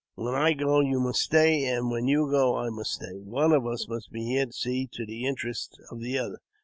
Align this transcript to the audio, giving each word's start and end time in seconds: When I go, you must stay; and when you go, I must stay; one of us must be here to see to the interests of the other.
When 0.15 0.33
I 0.33 0.53
go, 0.53 0.79
you 0.79 0.99
must 0.99 1.21
stay; 1.21 1.63
and 1.65 1.91
when 1.91 2.07
you 2.07 2.27
go, 2.27 2.55
I 2.55 2.71
must 2.71 2.93
stay; 2.93 3.19
one 3.19 3.51
of 3.51 3.67
us 3.67 3.87
must 3.87 4.11
be 4.11 4.23
here 4.25 4.47
to 4.47 4.51
see 4.51 4.87
to 4.93 5.05
the 5.05 5.27
interests 5.27 5.77
of 5.91 5.99
the 5.99 6.17
other. 6.17 6.39